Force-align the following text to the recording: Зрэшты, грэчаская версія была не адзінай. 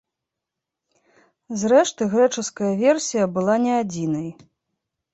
Зрэшты, 1.65 2.09
грэчаская 2.15 2.73
версія 2.83 3.31
была 3.39 3.55
не 3.71 3.81
адзінай. 3.85 4.29